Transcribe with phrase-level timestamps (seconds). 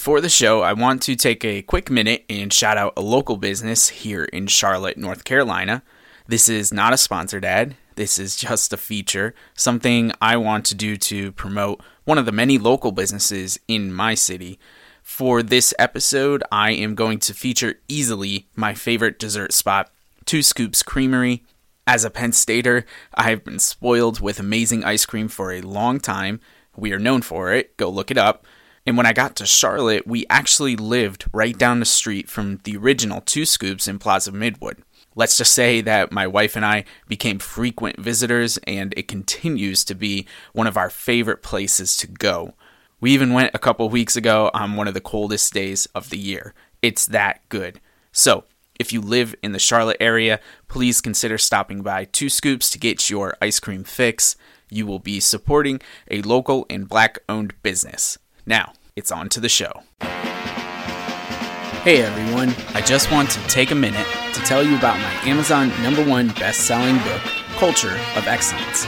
[0.00, 3.36] Before the show, I want to take a quick minute and shout out a local
[3.36, 5.82] business here in Charlotte, North Carolina.
[6.26, 7.76] This is not a sponsored ad.
[7.96, 12.32] This is just a feature, something I want to do to promote one of the
[12.32, 14.58] many local businesses in my city.
[15.02, 19.90] For this episode, I am going to feature easily my favorite dessert spot,
[20.24, 21.44] Two Scoops Creamery.
[21.86, 26.00] As a Penn Stater, I have been spoiled with amazing ice cream for a long
[26.00, 26.40] time.
[26.74, 27.76] We are known for it.
[27.76, 28.46] Go look it up.
[28.90, 32.76] And when I got to Charlotte, we actually lived right down the street from the
[32.76, 34.78] original Two Scoops in Plaza Midwood.
[35.14, 39.94] Let's just say that my wife and I became frequent visitors, and it continues to
[39.94, 42.54] be one of our favorite places to go.
[43.00, 46.18] We even went a couple weeks ago on one of the coldest days of the
[46.18, 46.52] year.
[46.82, 47.80] It's that good.
[48.10, 48.42] So,
[48.80, 53.08] if you live in the Charlotte area, please consider stopping by Two Scoops to get
[53.08, 54.34] your ice cream fix.
[54.68, 58.18] You will be supporting a local and black owned business.
[58.44, 59.72] Now, it's on to the show.
[61.82, 65.68] Hey everyone, I just want to take a minute to tell you about my Amazon
[65.82, 67.22] number one best selling book,
[67.56, 68.84] Culture of Excellence.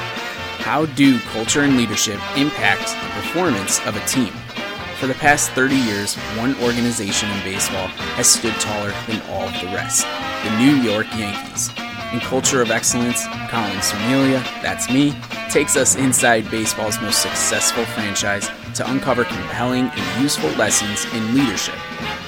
[0.59, 4.33] How do culture and leadership impact the performance of a team?
[5.01, 9.61] For the past 30 years, one organization in baseball has stood taller than all of
[9.61, 10.07] the rest
[10.45, 11.71] the New York Yankees.
[12.13, 15.15] In Culture of Excellence, Colin Cernelia, that's me,
[15.51, 21.75] takes us inside baseball's most successful franchise to uncover compelling and useful lessons in leadership.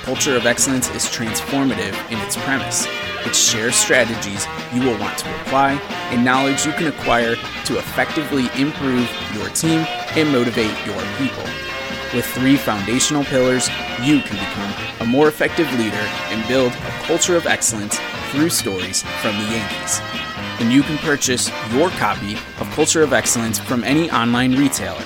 [0.03, 2.87] Culture of Excellence is transformative in its premise.
[3.25, 5.73] It shares strategies you will want to apply
[6.11, 9.87] and knowledge you can acquire to effectively improve your team
[10.17, 11.45] and motivate your people.
[12.13, 13.69] With three foundational pillars,
[14.03, 15.97] you can become a more effective leader
[16.29, 17.99] and build a culture of excellence
[18.31, 20.01] through stories from the Yankees.
[20.61, 25.03] And you can purchase your copy of Culture of Excellence from any online retailer.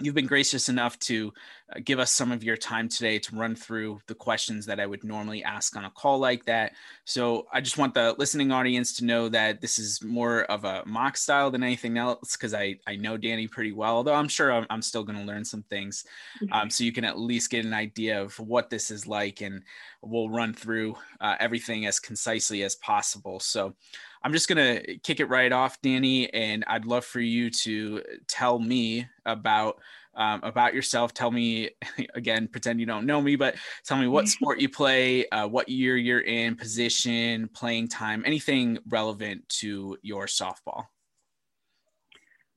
[0.00, 1.32] You've been gracious enough to
[1.74, 4.86] uh, give us some of your time today to run through the questions that I
[4.86, 6.72] would normally ask on a call like that.
[7.04, 10.84] So I just want the listening audience to know that this is more of a
[10.86, 14.52] mock style than anything else because I, I know Danny pretty well, although I'm sure
[14.52, 16.04] I'm, I'm still going to learn some things.
[16.40, 16.52] Mm-hmm.
[16.52, 19.64] Um, so you can at least get an idea of what this is like, and
[20.00, 23.40] we'll run through uh, everything as concisely as possible.
[23.40, 23.74] So
[24.22, 28.02] I'm just going to kick it right off, Danny, and I'd love for you to
[28.26, 29.80] tell me about
[30.14, 31.14] um, about yourself.
[31.14, 31.70] Tell me
[32.14, 35.68] again, pretend you don't know me, but tell me what sport you play, uh, what
[35.68, 40.84] year you're in, position, playing time, anything relevant to your softball.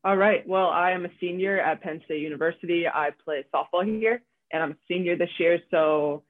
[0.03, 0.47] All right.
[0.47, 2.88] Well, I am a senior at Penn State University.
[2.88, 5.59] I play softball here, and I'm a senior this year.
[5.69, 6.23] So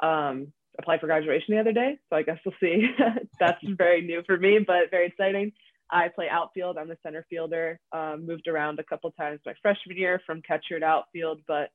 [0.00, 1.98] um, applied for graduation the other day.
[2.10, 2.88] So I guess we'll see.
[3.40, 5.52] That's very new for me, but very exciting.
[5.90, 6.78] I play outfield.
[6.78, 7.78] I'm the center fielder.
[7.92, 11.70] Um, moved around a couple times my freshman year from catcher to outfield, but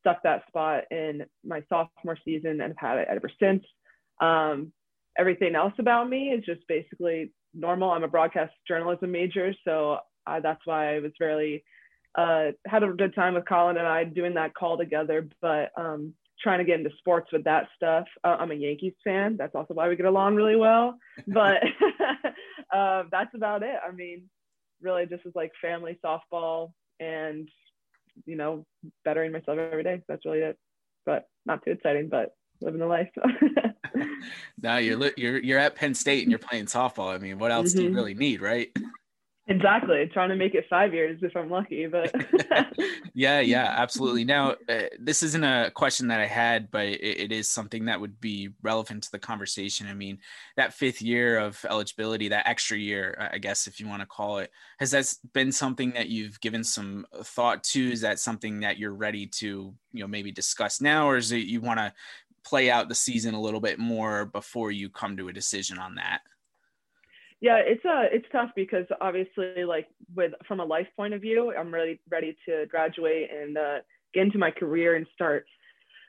[0.00, 3.64] stuck that spot in my sophomore season and have had it ever since.
[4.20, 4.72] Um,
[5.18, 7.90] everything else about me is just basically normal.
[7.90, 11.64] I'm a broadcast journalism major, so I, that's why I was really
[12.16, 15.28] uh, had a good time with Colin and I doing that call together.
[15.40, 18.06] But um, trying to get into sports with that stuff.
[18.24, 19.36] Uh, I'm a Yankees fan.
[19.36, 20.98] That's also why we get along really well.
[21.26, 21.62] But
[22.72, 23.76] uh, that's about it.
[23.86, 24.24] I mean,
[24.80, 27.48] really, just is like family softball and
[28.26, 28.66] you know,
[29.04, 30.02] bettering myself every day.
[30.08, 30.58] That's really it.
[31.06, 33.08] But not too exciting, but living the life.
[34.62, 37.14] now you're you're you're at Penn State and you're playing softball.
[37.14, 37.78] I mean, what else mm-hmm.
[37.78, 37.96] do you mm-hmm.
[37.96, 38.70] really need, right?
[39.50, 40.06] Exactly.
[40.12, 42.14] Trying to make it five years if I'm lucky, but
[43.14, 44.22] yeah, yeah, absolutely.
[44.24, 47.98] Now, uh, this isn't a question that I had, but it, it is something that
[47.98, 49.86] would be relevant to the conversation.
[49.86, 50.18] I mean,
[50.56, 54.38] that fifth year of eligibility, that extra year, I guess, if you want to call
[54.38, 54.50] it,
[54.80, 57.90] has that been something that you've given some thought to?
[57.90, 61.46] Is that something that you're ready to, you know, maybe discuss now, or is it
[61.46, 61.94] you want to
[62.44, 65.94] play out the season a little bit more before you come to a decision on
[65.94, 66.20] that?
[67.40, 71.52] Yeah it's uh it's tough because obviously like with from a life point of view
[71.58, 73.78] i'm really ready to graduate and uh,
[74.14, 75.46] get into my career and start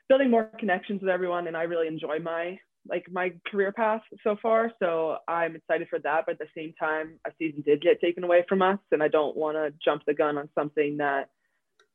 [0.08, 4.36] building more connections with everyone and i really enjoy my like my career path so
[4.40, 8.00] far so i'm excited for that but at the same time a season did get
[8.00, 11.28] taken away from us and i don't want to jump the gun on something that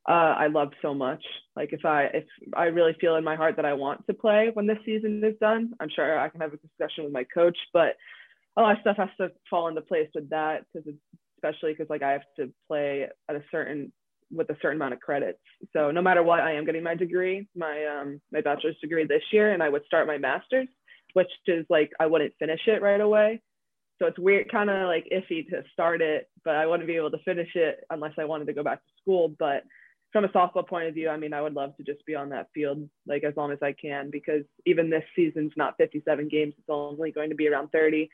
[0.07, 1.23] uh, I love so much.
[1.55, 4.51] Like if I if I really feel in my heart that I want to play
[4.53, 7.57] when this season is done, I'm sure I can have a discussion with my coach.
[7.73, 7.95] But
[8.57, 10.91] a lot of stuff has to fall into place with that because
[11.37, 13.91] especially because like I have to play at a certain
[14.31, 15.39] with a certain amount of credits.
[15.73, 19.23] So no matter what, I am getting my degree, my um my bachelor's degree this
[19.31, 20.67] year, and I would start my master's,
[21.13, 23.41] which is like I wouldn't finish it right away.
[23.99, 27.11] So it's weird, kind of like iffy to start it, but I wouldn't be able
[27.11, 29.33] to finish it unless I wanted to go back to school.
[29.39, 29.63] But
[30.11, 32.29] from a softball point of view, I mean, I would love to just be on
[32.29, 36.53] that field like as long as I can because even this season's not 57 games;
[36.57, 38.09] it's only going to be around 30.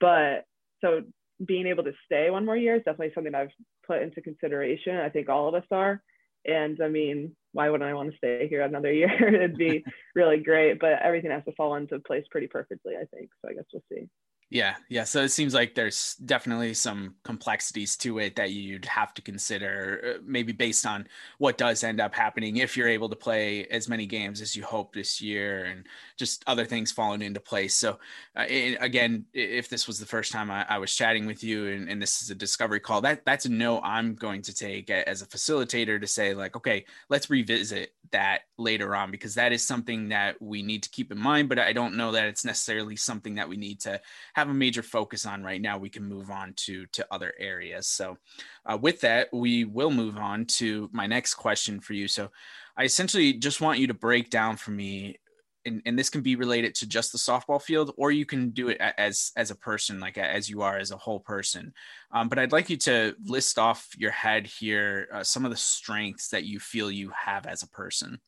[0.00, 0.44] But
[0.82, 1.02] so
[1.44, 3.50] being able to stay one more year is definitely something I've
[3.86, 4.96] put into consideration.
[4.96, 6.02] I think all of us are.
[6.46, 9.34] And I mean, why wouldn't I want to stay here another year?
[9.34, 9.84] It'd be
[10.14, 13.30] really great, but everything has to fall into place pretty perfectly, I think.
[13.42, 14.08] So I guess we'll see.
[14.48, 15.02] Yeah, yeah.
[15.02, 20.18] So it seems like there's definitely some complexities to it that you'd have to consider,
[20.18, 21.08] uh, maybe based on
[21.38, 24.62] what does end up happening if you're able to play as many games as you
[24.62, 25.84] hope this year, and
[26.16, 27.74] just other things falling into place.
[27.74, 27.98] So,
[28.36, 31.66] uh, it, again, if this was the first time I, I was chatting with you,
[31.66, 34.90] and, and, this is a discovery call, that that's a no I'm going to take
[34.90, 39.66] as a facilitator to say like, okay, let's revisit that later on because that is
[39.66, 41.48] something that we need to keep in mind.
[41.48, 44.00] But I don't know that it's necessarily something that we need to
[44.36, 47.86] have a major focus on right now, we can move on to to other areas.
[47.86, 48.18] So,
[48.66, 52.06] uh, with that, we will move on to my next question for you.
[52.06, 52.30] So,
[52.76, 55.18] I essentially just want you to break down for me.
[55.64, 58.68] And, and this can be related to just the softball field, or you can do
[58.68, 61.72] it as as a person, like as you are as a whole person.
[62.12, 65.56] Um, but I'd like you to list off your head here uh, some of the
[65.56, 68.20] strengths that you feel you have as a person.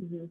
[0.00, 0.26] Mm-hmm.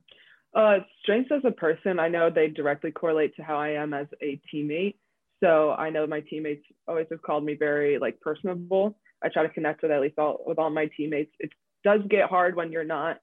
[0.54, 4.08] Uh, strengths as a person, I know they directly correlate to how I am as
[4.22, 4.96] a teammate.
[5.44, 8.98] So I know my teammates always have called me very like personable.
[9.24, 11.32] I try to connect with at least all with all my teammates.
[11.40, 11.52] It
[11.84, 13.18] does get hard when you're not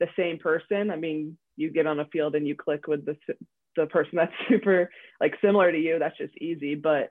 [0.00, 0.90] the same person.
[0.90, 3.16] I mean, you get on a field and you click with the
[3.76, 4.90] the person that's super
[5.20, 5.98] like similar to you.
[5.98, 6.74] That's just easy.
[6.74, 7.10] But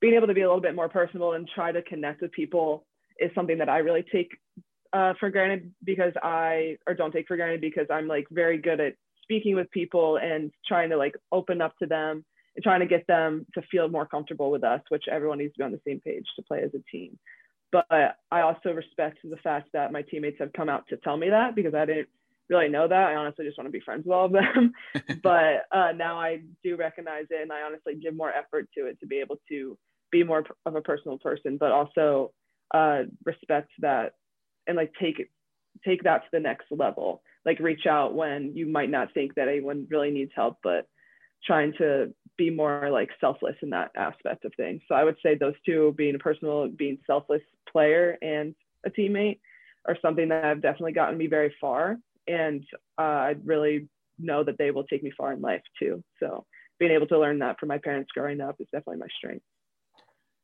[0.00, 2.86] being able to be a little bit more personable and try to connect with people
[3.18, 4.30] is something that I really take
[4.92, 8.80] uh, for granted because I, or don't take for granted because I'm like very good
[8.80, 12.24] at speaking with people and trying to like open up to them
[12.56, 15.58] and trying to get them to feel more comfortable with us, which everyone needs to
[15.58, 17.18] be on the same page to play as a team.
[17.70, 21.30] But I also respect the fact that my teammates have come out to tell me
[21.30, 22.08] that because I didn't
[22.50, 23.08] really know that.
[23.08, 24.72] I honestly just want to be friends with all of them.
[25.22, 29.00] but uh, now I do recognize it and I honestly give more effort to it
[29.00, 29.78] to be able to
[30.10, 32.32] be more of a personal person, but also
[32.74, 34.12] uh, respect that
[34.66, 35.30] and like take
[35.84, 37.22] take that to the next level.
[37.44, 40.86] Like reach out when you might not think that anyone really needs help but
[41.44, 44.80] trying to be more like selfless in that aspect of things.
[44.88, 48.54] So i would say those two being a personal being selfless player and
[48.86, 49.40] a teammate
[49.86, 51.98] are something that have definitely gotten me very far.
[52.28, 52.64] And
[52.98, 53.88] uh, i really
[54.18, 56.02] know that they will take me far in life too.
[56.20, 56.46] So
[56.78, 59.44] being able to learn that from my parents growing up is definitely my strength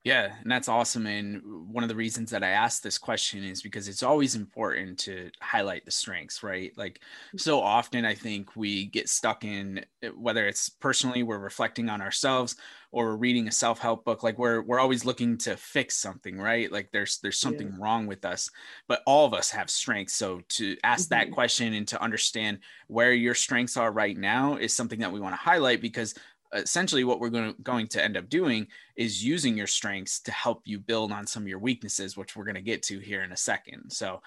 [0.05, 1.07] yeah, and that's awesome.
[1.07, 4.99] And one of the reasons that I asked this question is because it's always important
[5.00, 6.73] to highlight the strengths, right?
[6.76, 7.00] Like
[7.35, 7.40] mm.
[7.40, 12.00] so often I think we get stuck in eh, whether it's personally we're reflecting on
[12.00, 12.55] ourselves
[12.93, 16.71] or we're reading a self-help book like we're we're always looking to fix something, right?
[16.71, 17.76] Like there's there's something yeah.
[17.78, 18.49] wrong with us.
[18.87, 20.14] But all of us have strengths.
[20.14, 21.19] So to ask mm-hmm.
[21.19, 25.21] that question and to understand where your strengths are right now is something that we
[25.21, 26.14] want to highlight because
[26.52, 30.33] essentially what we're going to, going to end up doing is using your strengths to
[30.33, 33.23] help you build on some of your weaknesses which we're going to get to here
[33.23, 34.21] in a second so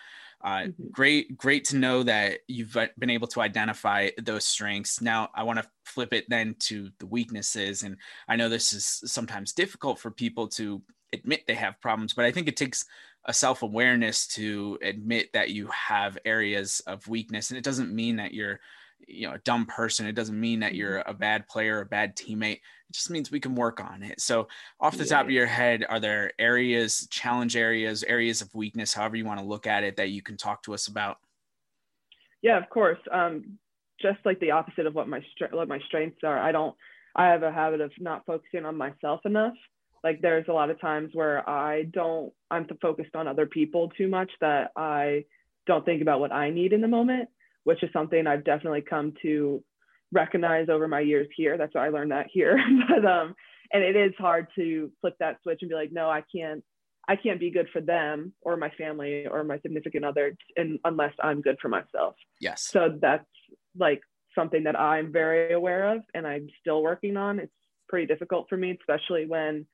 [0.43, 0.87] uh, mm-hmm.
[0.91, 5.59] great great to know that you've been able to identify those strengths now i want
[5.59, 7.97] to flip it then to the weaknesses and
[8.27, 10.81] i know this is sometimes difficult for people to
[11.13, 12.85] admit they have problems but i think it takes
[13.25, 18.33] a self-awareness to admit that you have areas of weakness and it doesn't mean that
[18.33, 18.59] you're
[19.07, 21.85] you know a dumb person it doesn't mean that you're a bad player or a
[21.85, 22.59] bad teammate.
[22.89, 24.19] It just means we can work on it.
[24.19, 24.47] So
[24.79, 25.09] off the yeah.
[25.09, 29.39] top of your head are there areas challenge areas areas of weakness however you want
[29.39, 31.17] to look at it that you can talk to us about?
[32.41, 32.99] Yeah of course.
[33.11, 33.57] Um,
[34.01, 36.75] just like the opposite of what my what my strengths are i don't
[37.15, 39.53] i have a habit of not focusing on myself enough.
[40.03, 44.07] Like there's a lot of times where i don't i'm focused on other people too
[44.07, 45.25] much that i
[45.67, 47.29] don't think about what i need in the moment
[47.63, 49.63] which is something I've definitely come to
[50.11, 51.57] recognize over my years here.
[51.57, 52.59] That's why I learned that here.
[52.89, 53.35] but um,
[53.73, 56.63] and it is hard to flip that switch and be like, no, I can't.
[57.07, 61.13] I can't be good for them or my family or my significant other and unless
[61.21, 62.13] I'm good for myself.
[62.39, 62.61] Yes.
[62.63, 63.25] So that's
[63.77, 64.01] like
[64.35, 67.39] something that I'm very aware of and I'm still working on.
[67.39, 67.51] It's
[67.89, 69.65] pretty difficult for me, especially when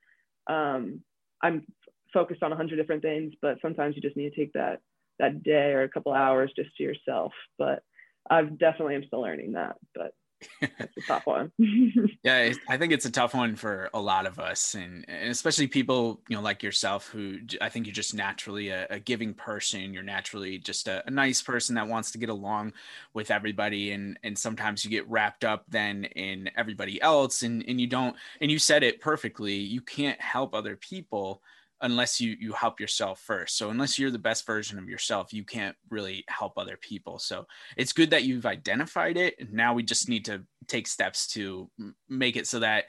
[0.48, 1.02] um,
[1.42, 1.66] I'm
[2.14, 4.80] focused on a hundred different things, but sometimes you just need to take that
[5.18, 7.32] that day or a couple hours just to yourself.
[7.58, 7.82] But
[8.28, 9.76] I definitely am still learning that.
[9.94, 10.12] But
[10.60, 11.50] it's a tough one.
[12.22, 15.66] yeah, I think it's a tough one for a lot of us, and, and especially
[15.66, 19.92] people you know like yourself, who I think you're just naturally a, a giving person.
[19.92, 22.72] You're naturally just a, a, nice person that wants to get along
[23.14, 27.80] with everybody, and and sometimes you get wrapped up then in everybody else, and and
[27.80, 28.16] you don't.
[28.40, 29.54] And you said it perfectly.
[29.54, 31.42] You can't help other people
[31.80, 33.56] unless you you help yourself first.
[33.56, 37.18] So unless you're the best version of yourself you can't really help other people.
[37.18, 39.34] So it's good that you've identified it.
[39.52, 41.70] Now we just need to take steps to
[42.08, 42.84] make it so that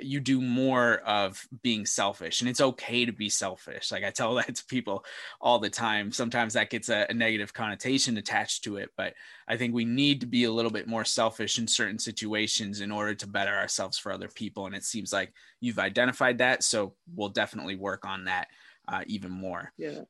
[0.00, 3.92] you do more of being selfish and it's okay to be selfish.
[3.92, 5.04] Like i tell that to people
[5.40, 6.12] all the time.
[6.12, 9.14] Sometimes that gets a, a, negative connotation attached to it but
[9.48, 12.90] i think we need to be a little bit more selfish in certain situations in
[12.90, 16.94] order to better ourselves for other people and it seems like you've identified that so
[17.14, 18.48] we'll definitely work on that
[18.88, 19.72] uh, even more.
[19.78, 20.00] Yeah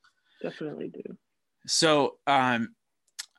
[0.41, 1.17] definitely do.
[1.67, 2.75] So um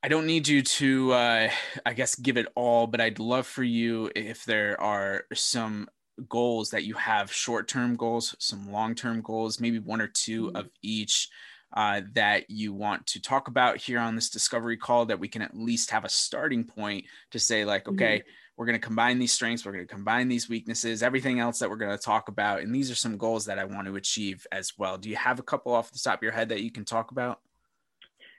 [0.03, 1.51] I don't need you to, uh,
[1.85, 5.89] I guess, give it all, but I'd love for you if there are some
[6.29, 10.47] goals that you have short term goals, some long term goals, maybe one or 2
[10.47, 10.57] mm-hmm.
[10.57, 11.29] of each
[11.73, 15.43] uh, that you want to talk about here on this discovery call that we can
[15.43, 18.29] at least have a starting point to say, like, okay, mm-hmm.
[18.57, 21.69] we're going to combine these strengths, we're going to combine these weaknesses, everything else that
[21.69, 22.61] we're going to talk about.
[22.61, 24.97] And these are some goals that I want to achieve as well.
[24.97, 27.11] Do you have a couple off the top of your head that you can talk
[27.11, 27.41] about?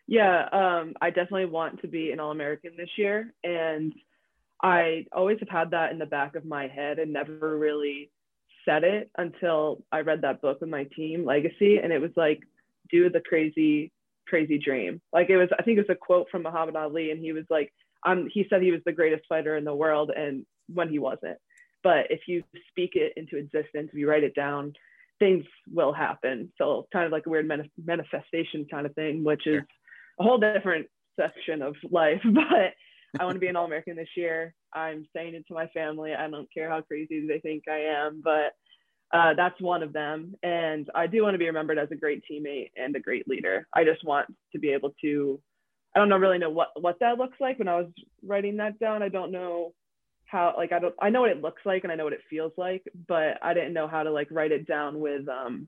[0.08, 3.34] Yeah, um, I definitely want to be an All American this year.
[3.44, 3.94] And
[4.62, 8.12] I always have had that in the back of my head and never really
[8.66, 11.78] said it until I read that book with my team, Legacy.
[11.78, 12.40] And it was like,
[12.92, 13.92] do the crazy,
[14.28, 15.02] crazy dream.
[15.14, 17.12] Like it was, I think it was a quote from Muhammad Ali.
[17.12, 17.72] And he was like,
[18.06, 20.12] um, he said he was the greatest fighter in the world.
[20.16, 21.38] And when he wasn't.
[21.84, 24.74] But if you speak it into existence, if you write it down,
[25.20, 26.52] things will happen.
[26.58, 29.62] So kind of like a weird manif- manifestation kind of thing, which is
[30.20, 30.88] a whole different
[31.20, 32.22] section of life.
[32.34, 32.74] But
[33.20, 34.54] I want to be an All American this year.
[34.74, 36.14] I'm saying it to my family.
[36.14, 38.54] I don't care how crazy they think I am, but
[39.14, 40.36] uh, that's one of them.
[40.44, 43.68] And I do want to be remembered as a great teammate and a great leader.
[43.74, 45.40] I just want to be able to.
[45.96, 47.92] I don't know really know what what that looks like when I was
[48.24, 49.02] writing that down.
[49.02, 49.74] I don't know
[50.26, 52.22] how like I don't I know what it looks like and I know what it
[52.30, 55.68] feels like, but I didn't know how to like write it down with um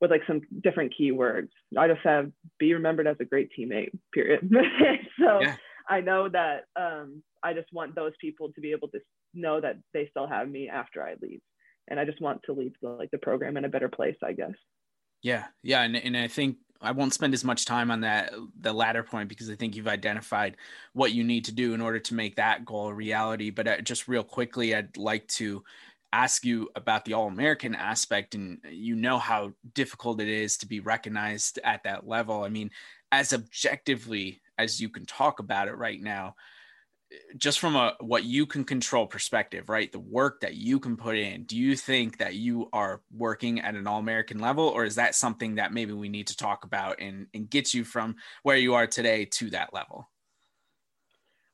[0.00, 1.48] with like some different keywords.
[1.76, 3.98] I just have be remembered as a great teammate.
[4.12, 4.48] Period.
[5.18, 5.40] so.
[5.40, 5.56] Yeah
[5.88, 9.00] I know that um, I just want those people to be able to
[9.34, 11.40] know that they still have me after I leave,
[11.88, 14.32] and I just want to leave the, like the program in a better place, I
[14.32, 14.54] guess.
[15.22, 18.72] Yeah, yeah, and and I think I won't spend as much time on that the
[18.72, 20.56] latter point because I think you've identified
[20.92, 23.50] what you need to do in order to make that goal a reality.
[23.50, 25.64] But uh, just real quickly, I'd like to
[26.12, 30.66] ask you about the all American aspect, and you know how difficult it is to
[30.66, 32.42] be recognized at that level.
[32.42, 32.70] I mean,
[33.10, 36.34] as objectively as you can talk about it right now
[37.36, 39.90] just from a what you can control perspective right?
[39.92, 41.44] The work that you can put in.
[41.44, 45.56] Do you think that you are working at an all-american level or is that something
[45.56, 48.86] that maybe we need to talk about and, and get you from where you are
[48.86, 50.10] today to that level?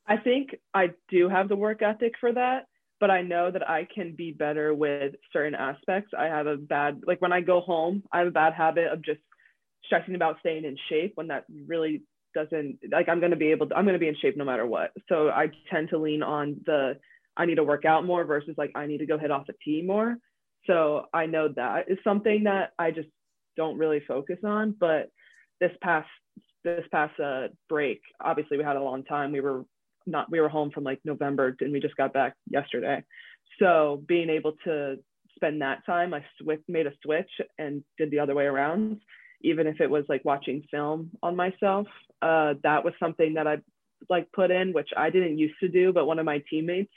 [0.07, 2.67] I think i do have the work ethic for that
[2.99, 6.13] but i know that i can be better with certain aspects.
[6.17, 9.03] I have a bad like when i go home i have a bad habit of
[9.03, 9.21] just
[9.85, 12.03] stressing about staying in shape when that really
[12.35, 14.45] doesn't like I'm going to be able to I'm going to be in shape no
[14.45, 14.93] matter what.
[15.09, 16.99] So I tend to lean on the
[17.37, 19.53] I need to work out more versus like I need to go hit off a
[19.65, 20.17] tee more.
[20.67, 23.09] So I know that is something that I just
[23.57, 24.75] don't really focus on.
[24.79, 25.11] But
[25.61, 26.09] this past
[26.65, 29.33] this past uh, break, obviously we had a long time.
[29.33, 29.65] We were
[30.07, 33.05] not we were home from like November and we just got back yesterday.
[33.59, 34.97] So being able to
[35.35, 39.01] spend that time, I switch made a switch and did the other way around
[39.43, 41.87] even if it was like watching film on myself.
[42.23, 43.59] Uh, that was something that I
[44.09, 46.93] like put in, which I didn't used to do, but one of my teammates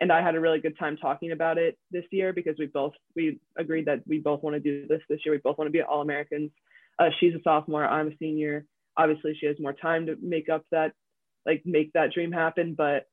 [0.00, 2.92] and I had a really good time talking about it this year because we both
[3.16, 5.34] we agreed that we both want to do this this year.
[5.34, 6.50] We both want to be all Americans.
[6.98, 7.84] Uh, she's a sophomore.
[7.84, 8.64] I'm a senior.
[8.96, 10.92] Obviously, she has more time to make up that
[11.46, 12.74] like make that dream happen.
[12.76, 13.06] But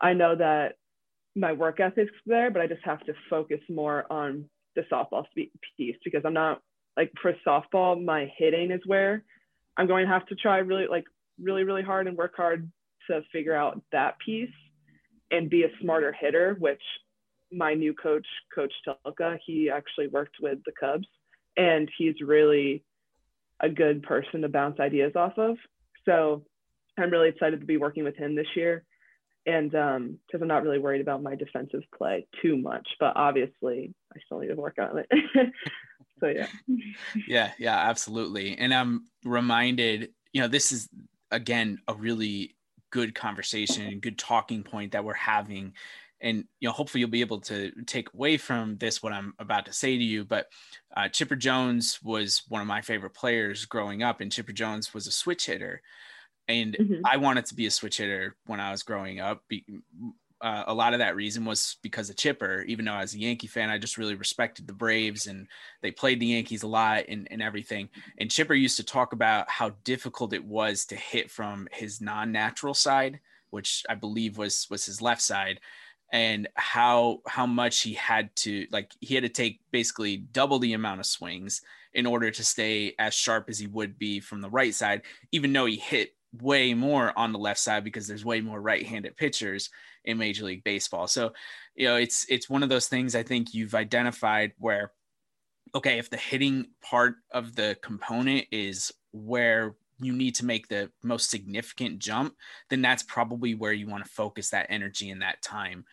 [0.00, 0.74] I know that
[1.36, 5.24] my work ethic's there, but I just have to focus more on the softball
[5.76, 6.60] piece because I'm not
[6.96, 9.22] like for softball, my hitting is where
[9.78, 11.04] I'm going to have to try really like
[11.40, 12.70] really really hard and work hard
[13.08, 14.50] to figure out that piece
[15.30, 16.82] and be a smarter hitter, which
[17.52, 21.08] my new coach, Coach Telka, he actually worked with the Cubs
[21.56, 22.84] and he's really
[23.60, 25.56] a good person to bounce ideas off of.
[26.04, 26.44] So
[26.98, 28.84] I'm really excited to be working with him this year.
[29.48, 33.94] And because um, I'm not really worried about my defensive play too much, but obviously
[34.14, 35.08] I still need to work on it.
[36.20, 36.48] so yeah.
[37.26, 38.58] Yeah, yeah, absolutely.
[38.58, 40.88] And I'm reminded, you know, this is
[41.30, 42.56] again a really
[42.90, 45.72] good conversation and good talking point that we're having
[46.20, 49.66] and you know hopefully you'll be able to take away from this what i'm about
[49.66, 50.46] to say to you but
[50.96, 55.06] uh, chipper jones was one of my favorite players growing up and chipper jones was
[55.06, 55.82] a switch hitter
[56.48, 57.00] and mm-hmm.
[57.04, 59.42] i wanted to be a switch hitter when i was growing up
[60.40, 62.62] uh, a lot of that reason was because of Chipper.
[62.68, 65.48] Even though I was a Yankee fan, I just really respected the Braves and
[65.82, 67.88] they played the Yankees a lot and, and everything.
[68.18, 72.74] And Chipper used to talk about how difficult it was to hit from his non-natural
[72.74, 75.60] side, which I believe was was his left side,
[76.12, 80.74] and how how much he had to like he had to take basically double the
[80.74, 81.62] amount of swings
[81.94, 85.02] in order to stay as sharp as he would be from the right side,
[85.32, 89.16] even though he hit way more on the left side because there's way more right-handed
[89.16, 89.70] pitchers
[90.04, 91.06] in Major League Baseball.
[91.06, 91.32] So,
[91.74, 94.92] you know, it's it's one of those things I think you've identified where
[95.74, 100.90] okay, if the hitting part of the component is where you need to make the
[101.02, 102.34] most significant jump,
[102.70, 105.84] then that's probably where you want to focus that energy and that time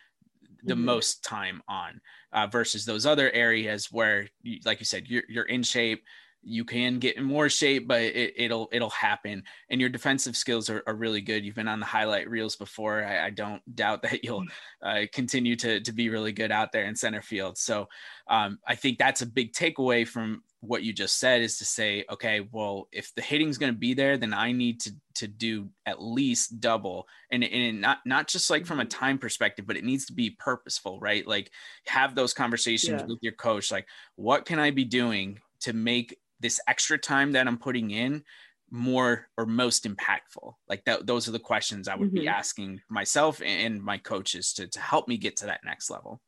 [0.64, 0.84] the mm-hmm.
[0.84, 2.00] most time on
[2.32, 6.02] uh, versus those other areas where you, like you said you're, you're in shape
[6.46, 9.42] you can get in more shape, but it, will it'll happen.
[9.68, 11.44] And your defensive skills are, are, really good.
[11.44, 13.04] You've been on the highlight reels before.
[13.04, 14.48] I, I don't doubt that you'll mm.
[14.80, 17.58] uh, continue to to be really good out there in center field.
[17.58, 17.88] So
[18.28, 22.04] um, I think that's a big takeaway from what you just said is to say,
[22.10, 25.70] okay, well, if the hitting's going to be there, then I need to to do
[25.86, 28.88] at least double, and and not not just like from a mm-hmm.
[28.88, 31.26] time perspective, but it needs to be purposeful, right?
[31.26, 31.50] Like
[31.86, 33.06] have those conversations yeah.
[33.06, 37.46] with your coach, like what can I be doing to make this extra time that
[37.46, 38.24] I'm putting in
[38.70, 40.54] more or most impactful?
[40.68, 42.22] Like that, those are the questions I would mm-hmm.
[42.22, 46.20] be asking myself and my coaches to, to help me get to that next level.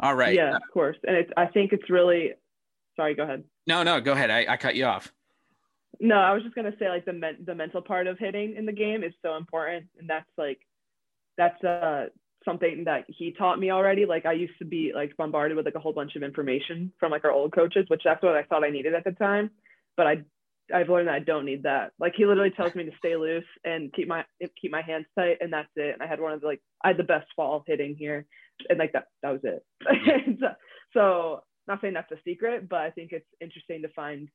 [0.00, 0.34] All right.
[0.34, 0.96] Yeah, of course.
[1.06, 2.32] And it's, I think it's really,
[2.96, 3.44] sorry, go ahead.
[3.66, 4.30] No, no, go ahead.
[4.30, 5.12] I, I cut you off.
[6.00, 8.56] No, I was just going to say like the, men- the mental part of hitting
[8.56, 9.86] in the game is so important.
[9.98, 10.58] And that's like,
[11.36, 12.06] that's uh
[12.44, 14.06] something that he taught me already.
[14.06, 17.12] Like I used to be like bombarded with like a whole bunch of information from
[17.12, 19.50] like our old coaches, which that's what I thought I needed at the time.
[19.96, 20.24] But I
[20.72, 21.92] I've learned that I don't need that.
[21.98, 24.24] Like he literally tells me to stay loose and keep my
[24.60, 25.92] keep my hands tight, and that's it.
[25.92, 28.26] And I had one of the like I had the best fall hitting here,
[28.68, 29.64] and like that that was it.
[30.94, 34.28] so, not saying that's a secret, but I think it's interesting to find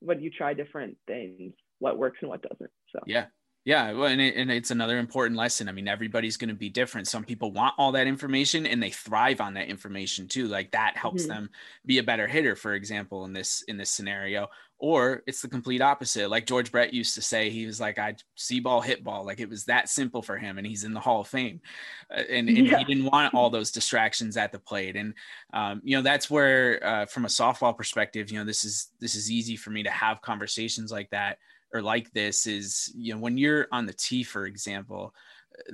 [0.00, 2.70] when you try different things, what works and what doesn't.
[2.92, 3.26] So yeah,
[3.66, 5.68] yeah, well, and, it, and it's another important lesson.
[5.68, 7.08] I mean, everybody's going to be different.
[7.08, 10.46] Some people want all that information and they thrive on that information too.
[10.46, 11.32] Like that helps mm-hmm.
[11.32, 11.50] them
[11.84, 14.46] be a better hitter, for example, in this in this scenario.
[14.78, 16.30] Or it's the complete opposite.
[16.30, 19.40] Like George Brett used to say, he was like, "I see ball, hit ball." Like
[19.40, 21.60] it was that simple for him, and he's in the Hall of Fame.
[22.08, 22.78] Uh, and, and yeah.
[22.78, 24.94] he didn't want all those distractions at the plate.
[24.94, 25.14] And
[25.52, 29.16] um, you know, that's where, uh, from a softball perspective, you know, this is this
[29.16, 31.38] is easy for me to have conversations like that
[31.76, 35.14] or like this is you know when you're on the tee for example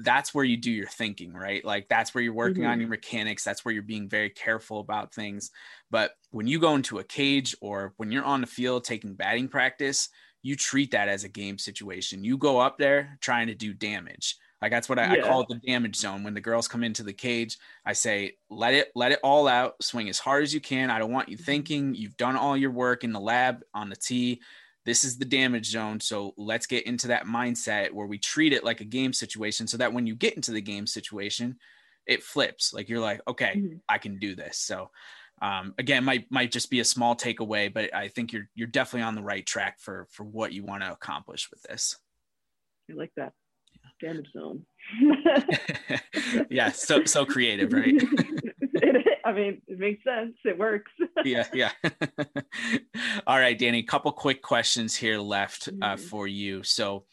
[0.00, 2.72] that's where you do your thinking right like that's where you're working mm-hmm.
[2.72, 5.50] on your mechanics that's where you're being very careful about things
[5.90, 9.48] but when you go into a cage or when you're on the field taking batting
[9.48, 10.08] practice
[10.42, 14.36] you treat that as a game situation you go up there trying to do damage
[14.62, 15.24] like that's what I, yeah.
[15.24, 16.22] I call it the damage zone.
[16.22, 19.82] When the girls come into the cage, I say, let it, let it all out,
[19.82, 20.88] swing as hard as you can.
[20.88, 21.44] I don't want you mm-hmm.
[21.44, 24.40] thinking you've done all your work in the lab on the tee
[24.84, 26.00] this is the damage zone.
[26.00, 29.76] So let's get into that mindset where we treat it like a game situation so
[29.76, 31.56] that when you get into the game situation,
[32.06, 32.72] it flips.
[32.72, 33.76] Like you're like, okay, mm-hmm.
[33.88, 34.58] I can do this.
[34.58, 34.90] So
[35.40, 39.02] um, again, might might just be a small takeaway, but I think you're you're definitely
[39.02, 41.96] on the right track for for what you want to accomplish with this.
[42.90, 43.32] I like that
[44.00, 44.64] damage zone.
[46.50, 47.94] yeah, so so creative, right?
[49.24, 50.34] I mean, it makes sense.
[50.44, 50.90] It works.
[51.24, 51.72] yeah, yeah.
[53.26, 53.78] All right, Danny.
[53.78, 56.02] A couple quick questions here left uh, mm-hmm.
[56.02, 56.62] for you.
[56.62, 57.04] So,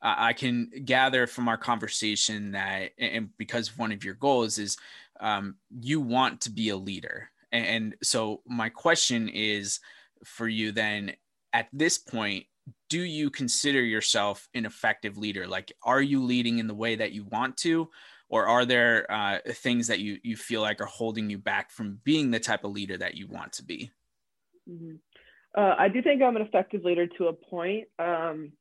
[0.00, 4.76] I can gather from our conversation that, and because one of your goals is
[5.18, 7.30] um, you want to be a leader.
[7.50, 9.80] And so, my question is
[10.24, 11.12] for you then
[11.52, 12.46] at this point,
[12.88, 15.46] do you consider yourself an effective leader?
[15.46, 17.88] Like, are you leading in the way that you want to?
[18.30, 22.00] Or are there uh, things that you, you feel like are holding you back from
[22.04, 23.90] being the type of leader that you want to be?
[24.68, 24.96] Mm-hmm.
[25.56, 27.88] Uh, I do think I'm an effective leader to a point.
[27.98, 28.52] Um,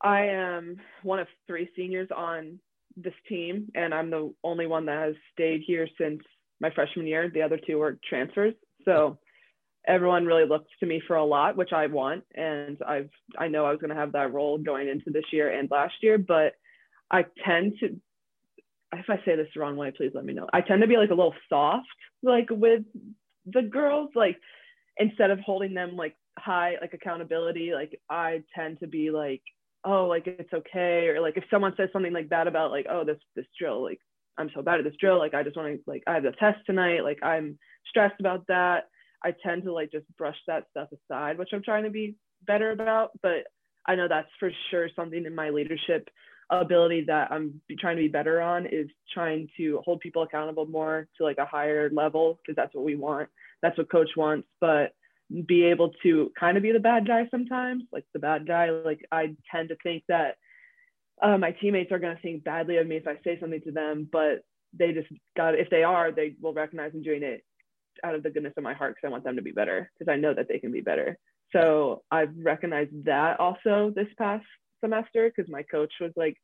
[0.00, 2.58] I am one of three seniors on
[2.96, 6.20] this team, and I'm the only one that has stayed here since
[6.60, 7.30] my freshman year.
[7.32, 8.54] The other two were transfers.
[8.84, 9.18] So
[9.86, 12.24] everyone really looks to me for a lot, which I want.
[12.34, 15.50] And I've, I know I was going to have that role going into this year
[15.50, 16.54] and last year, but
[17.10, 18.00] I tend to,
[18.92, 20.48] if I say this the wrong way, please let me know.
[20.52, 21.86] I tend to be like a little soft,
[22.22, 22.82] like with
[23.46, 24.38] the girls, like
[24.96, 29.42] instead of holding them like high, like accountability, like I tend to be like,
[29.84, 31.08] oh, like it's okay.
[31.08, 33.98] Or like if someone says something like that about like, oh, this, this drill, like
[34.38, 35.18] I'm so bad at this drill.
[35.18, 37.02] Like I just want to, like, I have a test tonight.
[37.02, 38.84] Like I'm stressed about that
[39.24, 42.72] I tend to like just brush that stuff aside, which I'm trying to be better
[42.72, 43.10] about.
[43.22, 43.44] But
[43.86, 46.08] I know that's for sure something in my leadership
[46.60, 51.08] ability that I'm trying to be better on is trying to hold people accountable more
[51.18, 53.28] to like a higher level because that's what we want.
[53.62, 54.48] That's what coach wants.
[54.60, 54.92] But
[55.46, 58.70] be able to kind of be the bad guy sometimes, like the bad guy.
[58.70, 60.36] Like I tend to think that
[61.22, 63.72] uh, my teammates are going to think badly of me if I say something to
[63.72, 64.44] them, but
[64.78, 67.44] they just got if they are, they will recognize I'm doing it
[68.02, 70.10] out of the goodness of my heart because I want them to be better because
[70.10, 71.18] I know that they can be better.
[71.52, 74.44] So I've recognized that also this past
[74.82, 76.36] semester because my coach was like,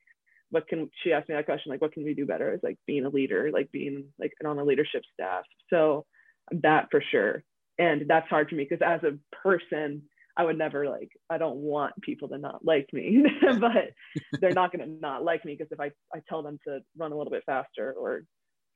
[0.50, 2.54] what can she asked me that question like what can we do better?
[2.54, 5.44] Is like being a leader like being like on a leadership staff.
[5.70, 6.06] So
[6.50, 7.42] that for sure.
[7.78, 10.02] And that's hard for me because as a person
[10.36, 13.24] i would never like i don't want people to not like me
[13.60, 13.92] but
[14.40, 17.10] they're not going to not like me because if I, I tell them to run
[17.10, 18.22] a little bit faster or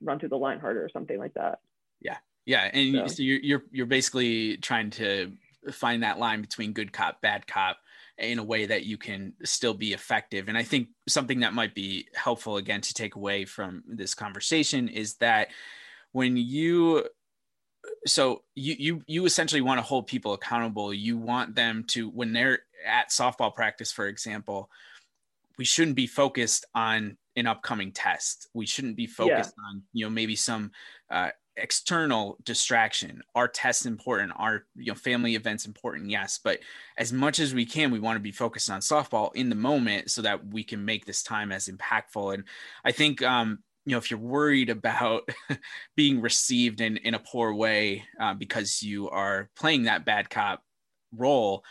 [0.02, 1.60] run through the line harder or something like that.
[2.00, 2.16] Yeah.
[2.44, 3.06] Yeah, and so.
[3.06, 5.32] so you're you're you're basically trying to
[5.70, 7.76] find that line between good cop, bad cop
[8.18, 10.48] in a way that you can still be effective.
[10.48, 14.88] And I think something that might be helpful again to take away from this conversation
[14.88, 15.48] is that
[16.12, 17.04] when you
[18.06, 20.92] so you you you essentially want to hold people accountable.
[20.92, 24.70] You want them to when they're at softball practice, for example,
[25.58, 28.48] we shouldn't be focused on an upcoming test.
[28.54, 29.64] We shouldn't be focused yeah.
[29.68, 30.72] on, you know, maybe some
[31.10, 33.22] uh, external distraction.
[33.34, 36.60] Our tests important our you know family events important yes but
[36.96, 40.10] as much as we can we want to be focused on softball in the moment
[40.10, 42.34] so that we can make this time as impactful.
[42.34, 42.44] And
[42.84, 45.28] i think um you know if you're worried about
[45.96, 50.62] being received in in a poor way uh, because you are playing that bad cop
[51.14, 51.62] role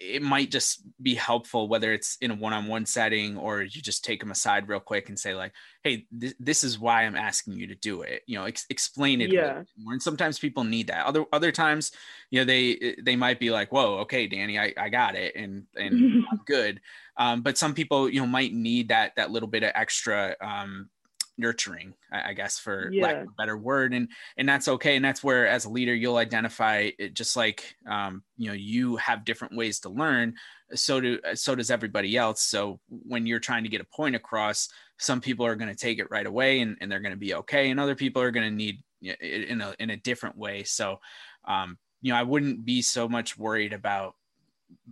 [0.00, 4.20] it might just be helpful whether it's in a one-on-one setting or you just take
[4.20, 7.66] them aside real quick and say like hey th- this is why i'm asking you
[7.66, 8.22] to do it.
[8.26, 9.62] You know ex- explain it yeah.
[9.78, 9.92] more.
[9.92, 11.06] And sometimes people need that.
[11.06, 11.92] Other other times
[12.30, 15.64] you know they they might be like whoa okay danny i, I got it and
[15.76, 16.80] and i'm good.
[17.18, 20.90] Um, but some people you know might need that that little bit of extra um,
[21.38, 23.02] nurturing i guess for yeah.
[23.02, 25.94] lack of a better word and and that's okay and that's where as a leader
[25.94, 30.34] you'll identify it just like um, you know you have different ways to learn
[30.74, 34.68] so do so does everybody else so when you're trying to get a point across
[34.98, 37.34] some people are going to take it right away and, and they're going to be
[37.34, 40.64] okay and other people are going to need it in a in a different way
[40.64, 40.98] so
[41.46, 44.14] um, you know i wouldn't be so much worried about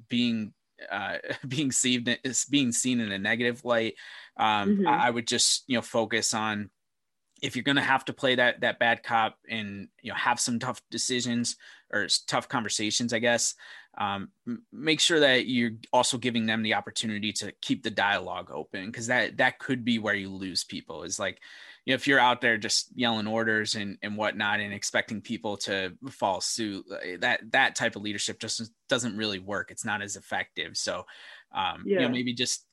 [0.09, 0.53] being
[0.91, 1.17] uh,
[1.49, 3.95] being seen is being seen in a negative light.
[4.37, 4.89] Um, mm-hmm.
[4.89, 6.71] I, would just you know focus on
[7.43, 10.41] if you're going to have to play that that bad cop and you know have
[10.41, 11.57] some tough decisions
[11.93, 13.55] or tough conversations, I guess.
[13.97, 14.31] Um,
[14.73, 19.07] make sure that you're also giving them the opportunity to keep the dialogue open because
[19.07, 21.05] that that could be where you lose people.
[21.05, 21.41] Is like
[21.85, 25.57] you know, if you're out there just yelling orders and, and whatnot and expecting people
[25.59, 29.71] to follow suit, uh, that that type of leadership just doesn't really work.
[29.71, 30.77] It's not as effective.
[30.77, 31.05] So,
[31.55, 32.01] um, yeah.
[32.01, 32.67] you know, maybe just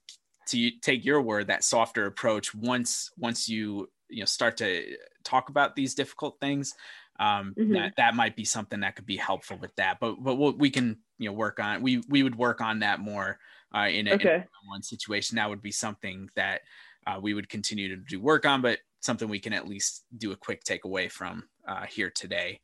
[0.48, 5.50] to take your word, that softer approach once once you you know start to talk
[5.50, 6.74] about these difficult things,
[7.20, 7.74] um, mm-hmm.
[7.74, 10.00] that that might be something that could be helpful with that.
[10.00, 13.40] But but we can you know work on we we would work on that more
[13.76, 14.36] uh, in, a, okay.
[14.36, 15.36] in one situation.
[15.36, 16.62] That would be something that
[17.06, 18.62] uh, we would continue to do work on.
[18.62, 22.60] But something we can at least do a quick takeaway from uh, here today.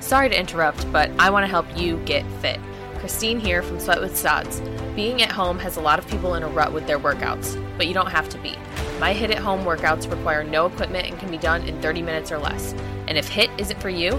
[0.00, 2.60] Sorry to interrupt, but I want to help you get fit.
[2.98, 4.60] Christine here from Sweat with Sods.
[4.94, 7.88] Being at home has a lot of people in a rut with their workouts, but
[7.88, 8.54] you don't have to be.
[9.00, 12.30] My HIIT at home workouts require no equipment and can be done in 30 minutes
[12.30, 12.74] or less.
[13.08, 14.12] And if HIIT isn't for you,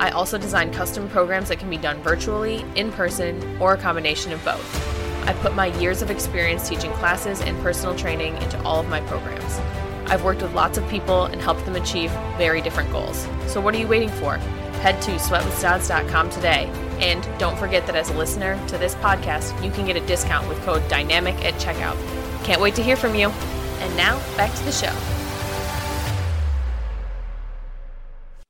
[0.00, 4.32] I also design custom programs that can be done virtually, in person, or a combination
[4.32, 5.01] of both.
[5.24, 9.00] I've put my years of experience teaching classes and personal training into all of my
[9.02, 9.58] programs.
[10.06, 13.28] I've worked with lots of people and helped them achieve very different goals.
[13.46, 14.36] So what are you waiting for?
[14.82, 16.66] Head to sweatwithstods.com today.
[16.98, 20.48] And don't forget that as a listener to this podcast, you can get a discount
[20.48, 21.96] with code DYNAMIC at checkout.
[22.44, 23.28] Can't wait to hear from you.
[23.28, 24.92] And now, back to the show.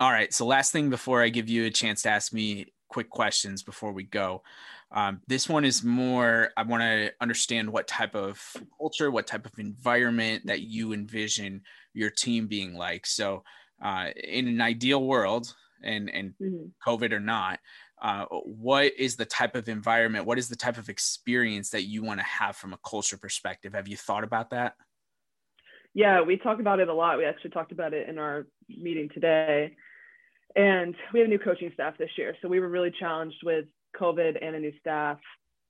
[0.01, 0.33] All right.
[0.35, 3.93] So, last thing before I give you a chance to ask me quick questions before
[3.93, 4.43] we go.
[4.95, 8.41] Um, this one is more, I want to understand what type of
[8.79, 11.63] culture, what type of environment that you envision
[11.95, 13.07] your team being like.
[13.07, 13.43] So,
[13.83, 16.67] uh, in an ideal world, and, and mm-hmm.
[16.87, 17.59] COVID or not,
[18.01, 22.03] uh, what is the type of environment, what is the type of experience that you
[22.03, 23.75] want to have from a culture perspective?
[23.75, 24.75] Have you thought about that?
[25.95, 27.19] Yeah, we talk about it a lot.
[27.19, 29.77] We actually talked about it in our meeting today.
[30.57, 32.35] And we have a new coaching staff this year.
[32.43, 33.67] So we were really challenged with
[33.99, 35.19] COVID and a new staff.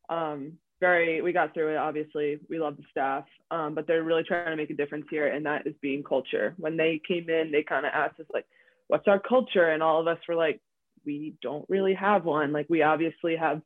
[0.09, 1.77] Um, very, we got through it.
[1.77, 5.29] Obviously, we love the staff, um, but they're really trying to make a difference here,
[5.29, 6.55] and that is being culture.
[6.59, 8.47] When they came in, they kind of asked us like,
[8.89, 10.61] "What's our culture?" And all of us were like,
[11.07, 12.53] "We don't really have one.
[12.53, 13.63] Like, we obviously have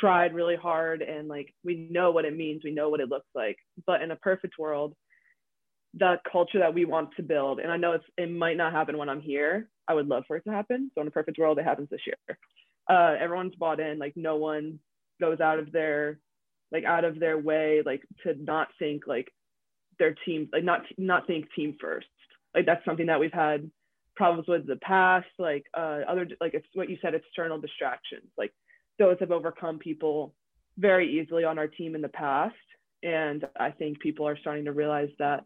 [0.00, 3.30] tried really hard, and like we know what it means, we know what it looks
[3.32, 3.58] like.
[3.86, 4.96] But in a perfect world,
[5.94, 8.98] the culture that we want to build, and I know it's it might not happen
[8.98, 9.68] when I'm here.
[9.86, 10.90] I would love for it to happen.
[10.94, 12.38] So in a perfect world, it happens this year
[12.88, 13.98] uh, everyone's bought in.
[13.98, 14.78] Like no one
[15.20, 16.18] goes out of their
[16.72, 19.28] like out of their way like to not think like
[19.98, 22.06] their team like not not think team first.
[22.54, 23.70] Like that's something that we've had
[24.14, 25.26] problems with in the past.
[25.38, 28.30] Like uh, other like it's what you said, external distractions.
[28.36, 28.52] Like
[28.98, 30.34] those have overcome people
[30.78, 32.54] very easily on our team in the past.
[33.02, 35.44] And I think people are starting to realize that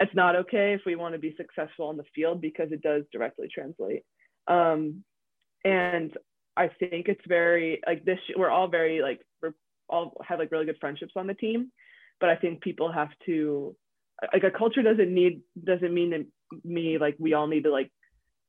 [0.00, 3.04] it's not okay if we want to be successful on the field because it does
[3.12, 4.02] directly translate.
[4.48, 5.04] Um,
[5.64, 6.16] and
[6.56, 8.18] I think it's very like this.
[8.36, 9.54] We're all very like we're
[9.88, 11.70] all have like really good friendships on the team,
[12.20, 13.76] but I think people have to
[14.32, 17.90] like a culture doesn't need doesn't mean to me like we all need to like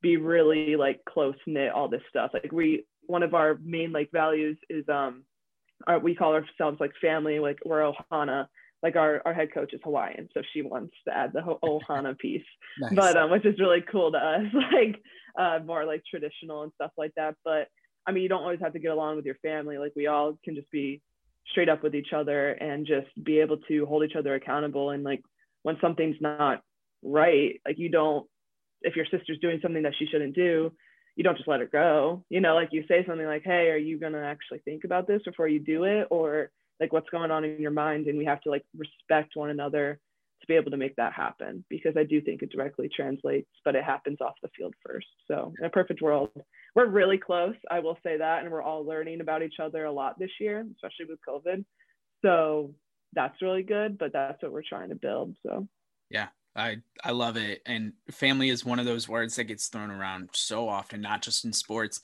[0.02, 2.30] be really like close knit all this stuff.
[2.34, 5.24] Like we one of our main like values is um
[5.86, 8.46] our, we call ourselves like family like we're Ohana
[8.82, 12.42] like our, our head coach is Hawaiian, so she wants to add the Ohana piece,
[12.80, 12.94] nice.
[12.94, 15.00] but um, which is really cool to us, like
[15.38, 17.36] uh, more like traditional and stuff like that.
[17.44, 17.68] But
[18.06, 19.78] I mean, you don't always have to get along with your family.
[19.78, 21.00] Like we all can just be
[21.50, 24.90] straight up with each other and just be able to hold each other accountable.
[24.90, 25.22] And like
[25.62, 26.62] when something's not
[27.02, 28.26] right, like you don't,
[28.82, 30.72] if your sister's doing something that she shouldn't do,
[31.14, 32.24] you don't just let her go.
[32.30, 35.06] You know, like you say something like, hey, are you going to actually think about
[35.06, 36.08] this before you do it?
[36.10, 38.06] Or like what's going on in your mind?
[38.06, 40.00] And we have to like respect one another
[40.42, 43.74] to be able to make that happen because I do think it directly translates, but
[43.74, 45.06] it happens off the field first.
[45.26, 46.30] So in a perfect world,
[46.74, 47.54] we're really close.
[47.70, 48.42] I will say that.
[48.42, 51.64] And we're all learning about each other a lot this year, especially with COVID.
[52.22, 52.74] So
[53.14, 55.36] that's really good, but that's what we're trying to build.
[55.46, 55.66] So
[56.10, 57.62] yeah, I I love it.
[57.66, 61.44] And family is one of those words that gets thrown around so often, not just
[61.44, 62.00] in sports,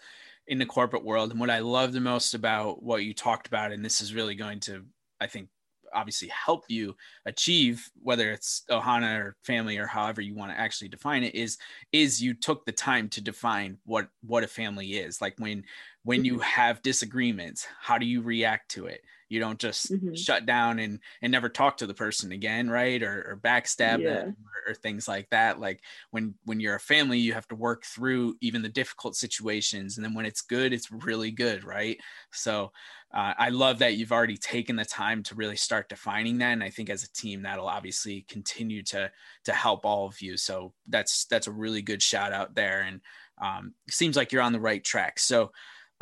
[0.46, 1.30] in the corporate world.
[1.30, 4.34] And what I love the most about what you talked about, and this is really
[4.34, 4.84] going to,
[5.20, 5.48] I think,
[5.94, 6.94] obviously help you
[7.26, 11.58] achieve whether it's ohana or family or however you want to actually define it is
[11.92, 15.64] is you took the time to define what what a family is like when
[16.04, 16.42] when you mm-hmm.
[16.42, 20.14] have disagreements how do you react to it you don't just mm-hmm.
[20.14, 24.14] shut down and and never talk to the person again right or, or backstab yeah.
[24.14, 27.54] them or, or, things like that like when when you're a family you have to
[27.54, 31.98] work through even the difficult situations and then when it's good it's really good right
[32.32, 32.72] so
[33.12, 36.62] uh, I love that you've already taken the time to really start defining that, and
[36.62, 39.10] I think as a team that'll obviously continue to
[39.44, 40.36] to help all of you.
[40.36, 43.00] So that's that's a really good shout out there, and
[43.40, 45.18] um, seems like you're on the right track.
[45.18, 45.52] So,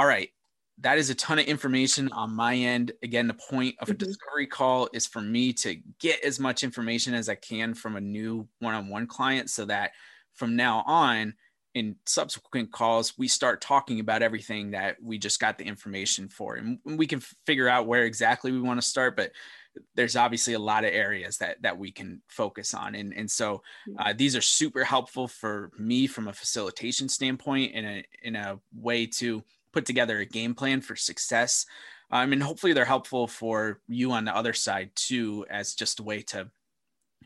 [0.00, 0.30] all right,
[0.80, 2.90] that is a ton of information on my end.
[3.04, 4.04] Again, the point of a mm-hmm.
[4.04, 8.00] discovery call is for me to get as much information as I can from a
[8.00, 9.92] new one-on-one client, so that
[10.34, 11.34] from now on
[11.76, 16.54] in subsequent calls, we start talking about everything that we just got the information for.
[16.54, 19.30] And we can figure out where exactly we want to start, but
[19.94, 22.94] there's obviously a lot of areas that that we can focus on.
[22.94, 23.62] And and so
[23.98, 28.58] uh, these are super helpful for me from a facilitation standpoint in a in a
[28.74, 31.66] way to put together a game plan for success.
[32.10, 36.04] Um, and hopefully they're helpful for you on the other side too as just a
[36.04, 36.50] way to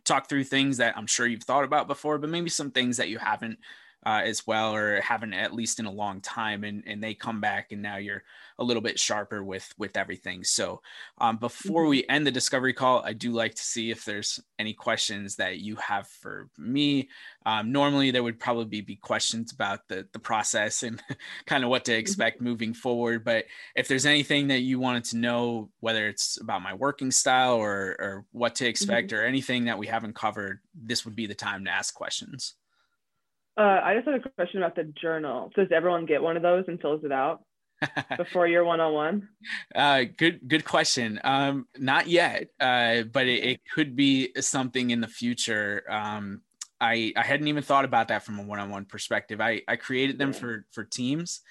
[0.04, 3.10] talk through things that i'm sure you've thought about before but maybe some things that
[3.10, 3.58] you haven't
[4.06, 7.40] uh, as well, or haven't at least in a long time, and and they come
[7.40, 8.22] back, and now you're
[8.58, 10.42] a little bit sharper with with everything.
[10.42, 10.80] So
[11.18, 11.90] um, before mm-hmm.
[11.90, 15.58] we end the discovery call, I do like to see if there's any questions that
[15.58, 17.08] you have for me.
[17.44, 21.02] Um, normally, there would probably be, questions about the the process and
[21.46, 22.00] kind of what to mm-hmm.
[22.00, 22.46] expect mm-hmm.
[22.46, 23.22] moving forward.
[23.22, 27.56] But if there's anything that you wanted to know, whether it's about my working style
[27.56, 29.18] or or what to expect mm-hmm.
[29.18, 32.54] or anything that we haven't covered, this would be the time to ask questions.
[33.60, 35.52] Uh, I just had a question about the journal.
[35.54, 37.44] Does everyone get one of those and fills it out
[38.16, 39.28] before your one-on-one?
[39.74, 41.20] Uh, good, good question.
[41.24, 45.82] Um, not yet, uh, but it, it, could be something in the future.
[45.90, 46.40] Um,
[46.80, 49.42] I, I hadn't even thought about that from a one-on-one perspective.
[49.42, 51.42] I, I created them for for teams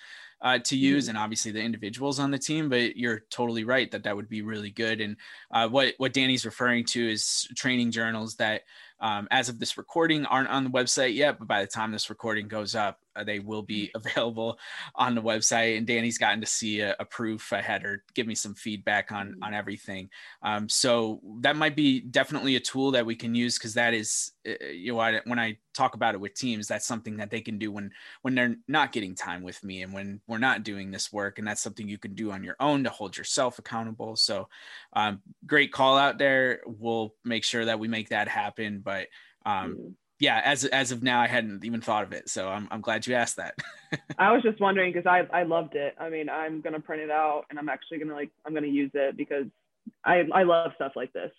[0.42, 1.10] uh, to use, mm-hmm.
[1.10, 2.70] and obviously the individuals on the team.
[2.70, 5.00] But you're totally right that that would be really good.
[5.00, 5.16] And
[5.52, 8.64] uh, what what Danny's referring to is training journals that
[9.02, 12.10] um, as of this recording aren't on the website yet but by the time this
[12.10, 14.58] recording goes up they will be available
[14.96, 17.52] on the website and danny's gotten to see a, a proof.
[17.52, 20.10] Ahead or give me some feedback on on everything.
[20.42, 24.32] Um, so that might be definitely a tool that we can use because that is
[24.48, 27.42] uh, you know I, when i talk about it with teams that's something that they
[27.42, 27.92] can do when
[28.22, 31.48] when they're not getting time with me and when we're not doing this work and
[31.48, 34.16] that's something you can do on your own to hold yourself accountable.
[34.16, 34.50] So
[34.94, 36.62] um, great call out there.
[36.66, 39.08] We'll make sure that we make that happen but
[39.46, 39.94] um, mm.
[40.20, 43.08] Yeah, as as of now, I hadn't even thought of it, so I'm I'm glad
[43.08, 43.56] you asked that.
[44.18, 45.96] I was just wondering because I I loved it.
[46.00, 48.92] I mean, I'm gonna print it out and I'm actually gonna like I'm gonna use
[48.94, 49.46] it because
[50.06, 51.32] I I love stuff like this,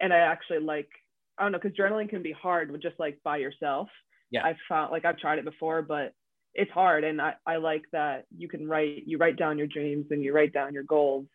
[0.00, 0.88] and I actually like
[1.36, 3.88] I don't know because journaling can be hard with just like by yourself.
[4.30, 6.14] Yeah, I've found like I've tried it before, but
[6.54, 10.06] it's hard, and I I like that you can write you write down your dreams
[10.10, 11.26] and you write down your goals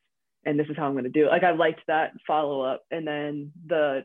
[0.45, 1.29] and this is how I'm going to do it.
[1.29, 2.83] Like I liked that follow up.
[2.91, 4.03] And then the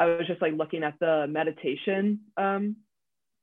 [0.00, 2.20] I was just like looking at the meditation.
[2.38, 2.76] Um,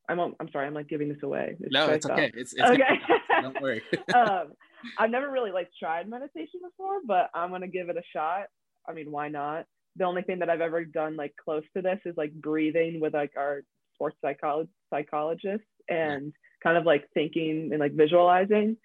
[0.09, 1.55] I'm I'm sorry, I'm like giving this away.
[1.59, 2.31] no, it's okay.
[2.33, 2.99] It's, it's okay.
[3.41, 3.83] Don't worry.
[4.15, 4.53] um,
[4.97, 8.47] I've never really like tried meditation before, but I'm gonna give it a shot.
[8.89, 9.65] I mean, why not?
[9.97, 13.13] The only thing that I've ever done like close to this is like breathing with
[13.13, 13.61] like our
[13.93, 18.77] sports psycholo- psychologist and kind of like thinking and like visualizing.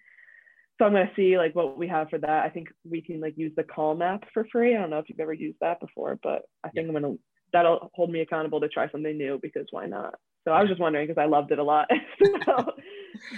[0.77, 2.45] So I'm gonna see like what we have for that.
[2.45, 4.75] I think we can like use the Calm app for free.
[4.75, 6.95] I don't know if you've ever used that before, but I think yeah.
[6.95, 7.15] I'm gonna
[7.53, 10.15] that'll hold me accountable to try something new because why not?
[10.45, 11.87] So I was just wondering because I loved it a lot.
[12.45, 12.73] so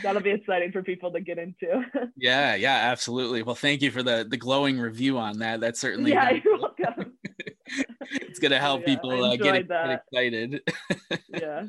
[0.01, 1.83] that'll be exciting for people to get into.
[2.17, 3.43] yeah, yeah, absolutely.
[3.43, 5.59] Well, thank you for the the glowing review on that.
[5.59, 7.13] That's certainly yeah, you're welcome.
[8.11, 10.61] it's gonna help yeah, people uh, get, get excited.
[11.29, 11.65] yeah,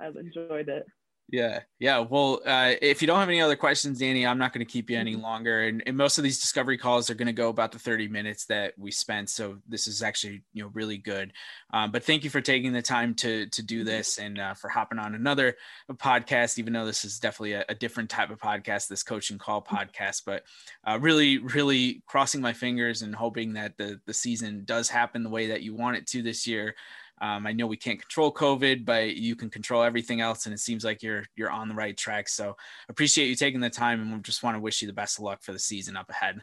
[0.00, 0.86] I've enjoyed it.
[1.28, 1.98] Yeah, yeah.
[1.98, 4.88] Well, uh, if you don't have any other questions, Danny, I'm not going to keep
[4.88, 5.22] you any mm-hmm.
[5.22, 5.62] longer.
[5.62, 8.44] And, and, most of these discovery calls are going to go about the 30 minutes
[8.46, 9.28] that we spent.
[9.28, 11.32] So this is actually, you know, really good.
[11.72, 13.86] Um, but thank you for taking the time to to do mm-hmm.
[13.86, 15.56] this and uh, for hopping on another
[15.94, 16.60] podcast.
[16.60, 19.76] Even though this is definitely a, a different type of podcast, this coaching call mm-hmm.
[19.76, 20.22] podcast.
[20.24, 20.44] But
[20.86, 25.30] uh, really, really crossing my fingers and hoping that the the season does happen the
[25.30, 26.76] way that you want it to this year.
[27.20, 30.58] Um, I know we can't control COVID, but you can control everything else, and it
[30.58, 32.28] seems like you're you're on the right track.
[32.28, 32.56] So
[32.88, 35.24] appreciate you taking the time, and we just want to wish you the best of
[35.24, 36.42] luck for the season up ahead.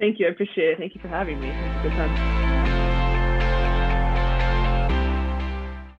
[0.00, 0.26] Thank you.
[0.26, 0.78] I appreciate it.
[0.78, 1.48] Thank you for having me.
[1.82, 2.97] Good time.